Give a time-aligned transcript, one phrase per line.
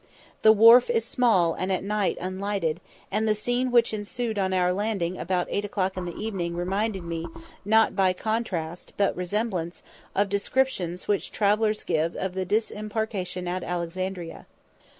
[0.41, 4.73] The wharf is small and at night unlighted, and the scene which ensued on our
[4.73, 7.27] landing about eight o'clock in the evening reminded me,
[7.63, 9.83] not by contrast, but resemblance,
[10.15, 14.47] of descriptions which travellers give of the disembarkation at Alexandria.